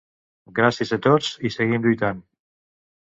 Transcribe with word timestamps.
Gràcies 0.59 0.93
a 0.95 0.97
tots 1.07 1.29
i 1.49 1.51
seguim 1.57 1.83
lluitant. 1.85 2.25